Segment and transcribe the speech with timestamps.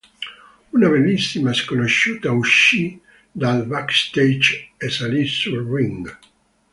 [0.73, 2.99] Una bellissima sconosciuta uscì
[3.31, 6.17] dal backstage e salì sul ring.